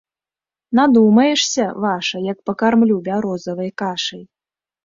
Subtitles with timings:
[0.79, 4.27] Надумаешся, ваша, як пакармлю бярозавай кашай.